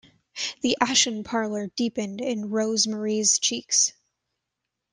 The 0.63 0.75
ashen 0.81 1.23
pallor 1.23 1.67
deepened 1.75 2.21
in 2.21 2.49
Rose-Marie's 2.49 3.37
cheeks. 3.37 3.93